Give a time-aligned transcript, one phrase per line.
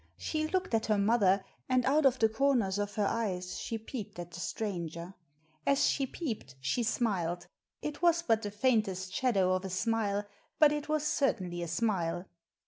[0.17, 4.17] She looked at her mother, and out of the comers of her eyes she peeped
[4.17, 5.13] at the stranger.
[5.63, 7.45] As she peeped she smiled;
[7.83, 10.25] it was but the faintest shadow of a smile,
[10.57, 12.25] but it was certainly a smile.